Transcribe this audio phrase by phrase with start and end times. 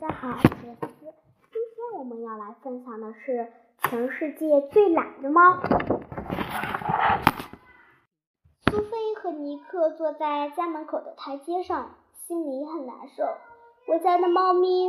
[0.00, 1.14] 大家好，我是思思。
[1.52, 5.56] 今天我们要来分享的是全世界最懒的猫。
[8.66, 11.90] 苏菲和尼克坐在家门口的台阶上，
[12.26, 13.24] 心里很难受。
[13.86, 14.88] 我家的猫咪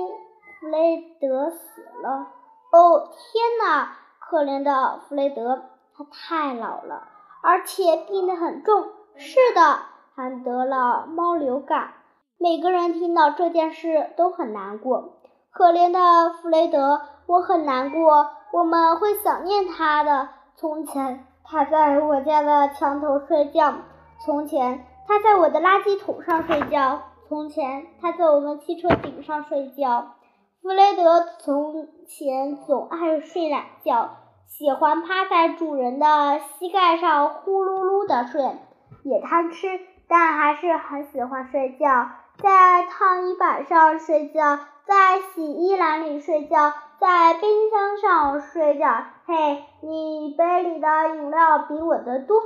[0.59, 2.31] 弗雷德死了。
[2.71, 3.97] 哦，天哪！
[4.19, 5.65] 可怜的弗雷德，
[5.95, 7.07] 他太老了，
[7.43, 8.91] 而且病得很重。
[9.17, 9.81] 是的，
[10.15, 11.93] 还得了猫流感。
[12.37, 15.19] 每个人听到这件事都很难过。
[15.51, 18.29] 可怜的弗雷德，我很难过。
[18.51, 20.29] 我们会想念他的。
[20.57, 23.73] 从前，他在我家的墙头睡觉；
[24.25, 30.15] 从前，他在我的垃圾桶上睡觉；从前，他在我们汽车顶上睡觉。
[30.61, 34.09] 弗雷德从前总爱睡懒觉，
[34.47, 38.41] 喜欢趴在主人的膝盖上呼噜噜的睡，
[39.03, 39.67] 也贪吃，
[40.07, 41.87] 但还是很喜欢睡觉。
[42.41, 48.87] 在烫衣板上睡觉，在洗衣篮里睡觉，在冰箱上睡觉。
[49.25, 52.41] 嘿，你杯里的饮料比我的多。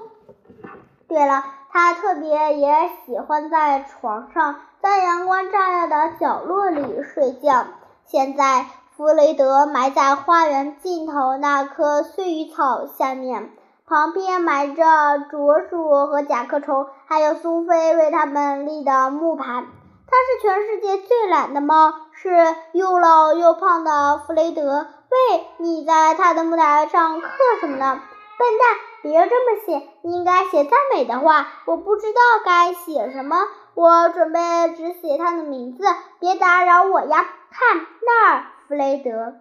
[1.08, 7.66] 对了，他特别也喜欢在床上，在阳光照耀的角落里睡觉。
[8.06, 13.52] 现在，弗雷德埋在花园尽头那棵碎榆草下面。
[13.88, 14.84] 旁边埋着
[15.32, 19.66] 啄鼠和甲壳虫，还有苏菲为他们立的木盘。
[20.12, 22.30] 它是全世界最懒的猫，是
[22.74, 24.88] 又老又胖的弗雷德。
[25.10, 27.30] 喂，你在它的木台上刻
[27.60, 28.02] 什么呢？
[28.40, 31.46] 笨蛋，别这么写，你应该写赞美的话。
[31.66, 33.38] 我不知道该写什么，
[33.76, 34.40] 我准备
[34.76, 35.84] 只写它的名字。
[36.20, 37.26] 别打扰我呀！
[37.52, 39.36] 看那儿，弗雷德，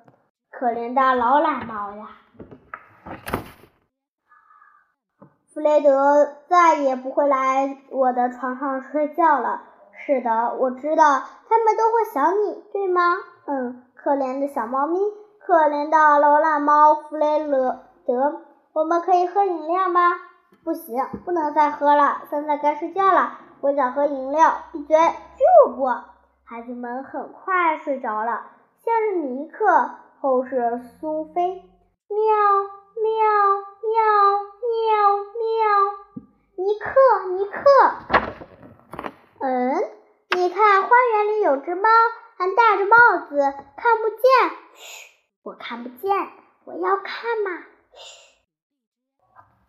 [0.51, 2.09] 可怜的老懒猫呀。
[5.55, 9.63] 弗雷德再也不会来我的床上睡觉了。
[10.09, 11.05] 是的，我知道，
[11.51, 13.19] 他们都会想你，对吗？
[13.45, 14.99] 嗯，可怜的小猫咪，
[15.39, 17.47] 可怜的流浪猫弗雷
[18.07, 18.41] 德。
[18.73, 20.01] 我们可以喝饮料吗？
[20.65, 22.23] 不行，不能再喝了。
[22.31, 24.51] 现在该睡觉了，我想喝饮料。
[24.73, 24.97] 闭嘴！
[24.97, 25.85] 就不。
[26.43, 28.47] 孩子们很快睡着了，
[28.83, 29.91] 先是尼克，
[30.23, 31.63] 后是苏菲。
[32.09, 32.19] 喵
[33.03, 33.13] 喵
[33.83, 34.49] 喵。
[34.71, 34.97] 喵
[35.37, 36.25] 喵，
[36.57, 36.89] 尼克，
[37.29, 37.61] 尼克，
[39.41, 39.75] 嗯，
[40.39, 41.89] 你看花园里有只猫，
[42.37, 42.97] 还戴着帽
[43.29, 43.41] 子，
[43.77, 44.21] 看不见。
[44.75, 45.11] 嘘，
[45.43, 46.17] 我看不见，
[46.65, 47.51] 我要看嘛。
[47.93, 48.39] 嘘，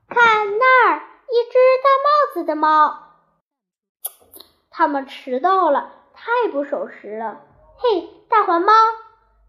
[0.07, 2.99] 看那儿，一只戴帽子的猫。
[4.69, 7.41] 他们迟到了，太不守时了。
[7.79, 8.71] 嘿，大黄猫，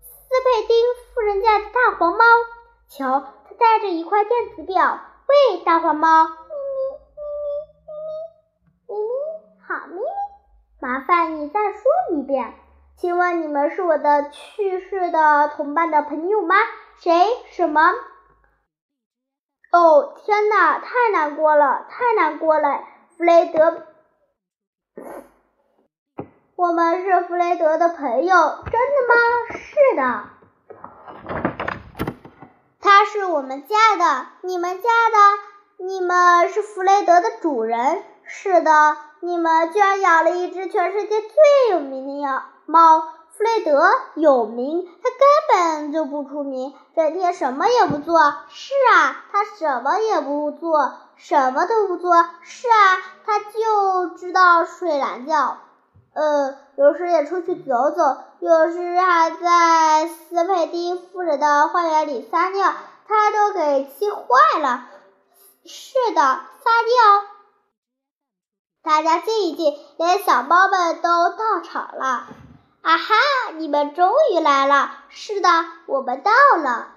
[0.00, 0.74] 斯佩丁
[1.12, 2.24] 夫人家的大黄猫，
[2.88, 4.98] 瞧，它带着一块电子表。
[5.28, 6.38] 喂，大黄猫，咪咪
[7.14, 7.60] 咪咪
[8.88, 8.96] 咪咪咪咪，
[9.68, 10.02] 好咪咪，
[10.80, 11.82] 麻烦你再说
[12.16, 12.54] 一遍，
[12.96, 16.56] 请问你们是我的去世的同伴的朋友吗？
[16.98, 17.12] 谁？
[17.50, 17.82] 什么？
[19.72, 22.82] 哦，天哪，太难过了，太难过了，
[23.14, 23.82] 弗雷德，
[26.56, 29.14] 我们是弗雷德的朋友，真的吗？
[29.52, 30.24] 是的。
[32.80, 38.02] 他是我们家的，你们家的，你们是弗雷德的主人。
[38.24, 41.30] 是的，你们居然养了一只全世界最
[41.70, 43.00] 有名的猫。
[43.00, 48.18] 弗雷德有名，他根本就不出名，整天什么也不做。
[48.48, 52.12] 是啊，他什么也不做，什么都不做。
[52.42, 55.58] 是啊，他就知道睡懒觉。
[56.12, 62.74] 呃，有时也出去走走，有时还在斯佩丁夫人的花园里撒尿，
[63.08, 64.86] 他都给气坏了。
[65.64, 67.29] 是的，撒尿。
[68.82, 72.26] 大家静一静，连小猫们都到场了。
[72.80, 73.14] 啊哈，
[73.58, 74.90] 你们终于来了。
[75.10, 75.48] 是的，
[75.86, 76.88] 我们到了。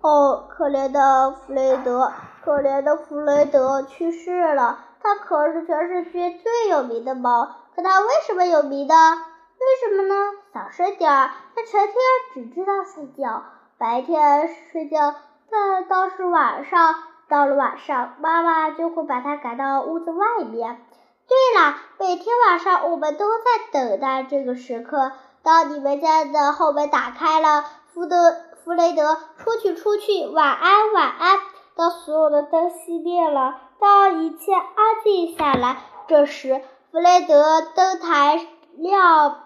[0.00, 2.12] 哦，可怜的弗雷德，
[2.44, 4.80] 可怜的弗雷德去世了。
[5.00, 8.94] 它可是全世界最有名的猫，可它为什么有名呢？
[8.94, 10.14] 为什么呢？
[10.52, 11.94] 小声点儿，它成天
[12.34, 13.44] 只知道睡觉，
[13.78, 15.14] 白天睡觉，
[15.48, 16.94] 但倒是晚上，
[17.28, 20.84] 到了晚上，妈妈就会把它赶到屋子外面。
[21.28, 25.12] 对了，每天晚上我们都在等待这个时刻。
[25.42, 27.64] 当你们家的后门打开了，
[27.94, 31.40] 弗德弗雷德，出去出去，晚安晚安。
[31.74, 33.56] 当所有的灯熄灭了。
[33.80, 38.46] 当一切安静下来，这时弗雷德灯台
[38.76, 39.40] 亮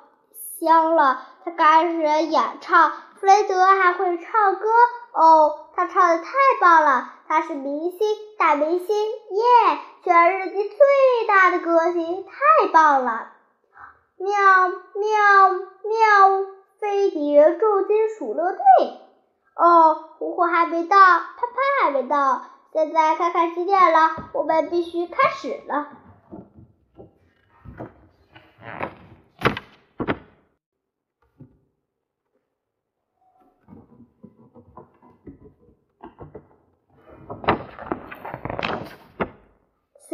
[0.58, 2.92] 香了，他开始演唱。
[3.18, 4.68] 弗雷德还会唱歌
[5.12, 7.98] 哦，他唱的太棒了，他是明星，
[8.38, 9.78] 大明星，耶！
[10.04, 13.32] 全世界最大的歌星，太棒了！
[14.18, 15.50] 喵喵
[15.82, 16.46] 喵！
[16.78, 18.60] 飞碟重金属乐队。
[19.56, 22.42] 哦，呼呼还没到，啪啪还没到。
[22.72, 25.88] 现在看看几点了，我们必须开始了。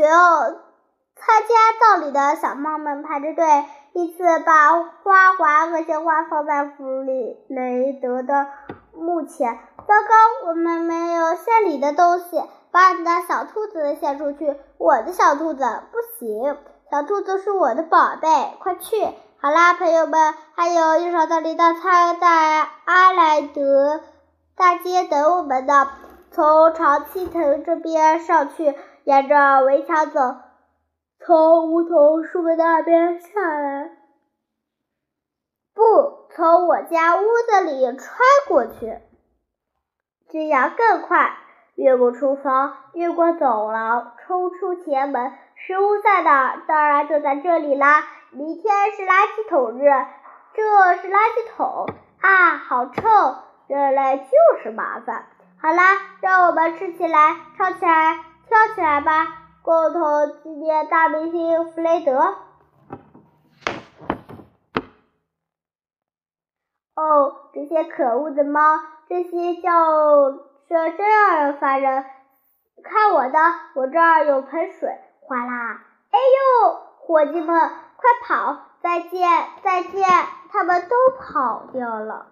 [0.07, 0.11] 有
[1.15, 4.73] 参加葬礼的小猫们排着队，依次把
[5.03, 8.47] 花环和鲜花放在弗里雷德的
[8.93, 9.59] 墓前。
[9.79, 14.57] 糟糕，我们没有献礼的东西，把你的小兔子献出去。
[14.79, 16.57] 我的小兔子不行，
[16.91, 18.29] 小兔子是我的宝贝，
[18.61, 19.05] 快去！
[19.41, 24.01] 好啦，朋友们，还有一场葬礼大餐在阿莱德
[24.57, 25.89] 大街等我们呢。
[26.31, 28.75] 从长青藤这边上去。
[29.05, 30.21] 沿着围墙走，
[31.19, 33.91] 从梧桐树的那边下来，
[35.75, 38.19] 不从我家屋子里穿
[38.49, 38.99] 过去，
[40.29, 41.39] 这样更快。
[41.75, 45.33] 越过厨房，越过走廊，冲出前门。
[45.57, 46.63] 食物在哪？
[46.67, 48.05] 当然就在这里啦！
[48.31, 49.89] 明天是垃圾桶日，
[50.55, 50.63] 这
[50.97, 51.87] 是垃圾桶
[52.21, 53.03] 啊，好臭！
[53.69, 55.25] 人类就是麻烦。
[55.61, 58.32] 好啦，让我们吃起来，唱起来。
[58.53, 59.13] 跳起来吧，
[59.63, 62.37] 共同纪念大明星弗雷德。
[66.95, 68.79] 哦，这些可恶的猫，
[69.09, 69.71] 这些叫
[70.69, 72.05] 声真让人烦人。
[72.85, 73.39] 看我的，
[73.75, 75.85] 我这儿有盆水，哗啦！
[76.11, 78.59] 哎呦，伙计们，快跑！
[78.83, 79.31] 再见，
[79.63, 80.07] 再见！
[80.51, 82.32] 他们都跑掉了。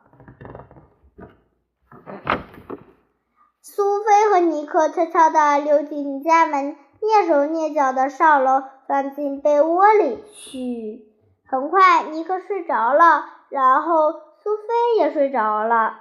[3.62, 11.04] 苏菲和尼克悄悄地溜进家门，蹑手蹑脚地上楼，钻进被窝里去。
[11.46, 16.00] 很快，尼克睡着了，然后苏菲也睡着了。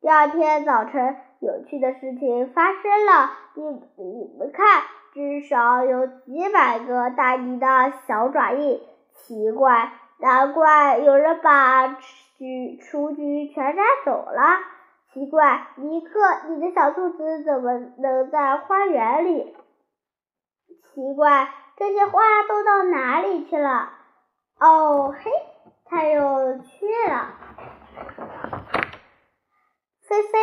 [0.00, 3.32] 第二天早晨，有趣的事情发生了。
[3.54, 3.64] 你
[3.96, 4.82] 你们看，
[5.12, 7.66] 至少有几百个大泥的
[8.06, 8.80] 小爪印。
[9.14, 11.88] 奇怪，难怪有人把
[12.38, 14.42] 菊雏菊全摘走了。
[15.12, 16.10] 奇怪，尼克，
[16.48, 19.54] 你的小兔子怎么能在花园里？
[20.94, 23.90] 奇怪，这些花都到哪里去了？
[24.58, 25.30] 哦嘿，
[25.84, 27.28] 太有趣了！
[30.00, 30.38] 菲菲，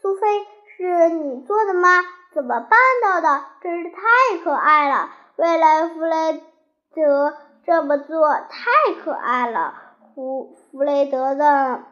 [0.00, 0.46] 苏菲，
[0.78, 1.90] 是你做的吗？
[2.32, 3.44] 怎么办到的？
[3.60, 5.10] 真是太可爱了！
[5.36, 6.42] 未来弗雷
[6.94, 7.34] 德
[7.66, 9.74] 这么做太可爱了。
[10.14, 11.84] 弗弗雷德的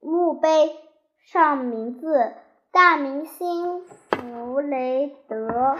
[0.00, 0.78] 墓碑。
[1.24, 2.34] 上名字：
[2.72, 5.76] 大明星弗雷德。